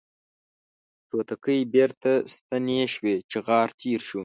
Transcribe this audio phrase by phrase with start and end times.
[1.09, 4.19] توتکۍ بیرته ستنې شوې چغار تیر شو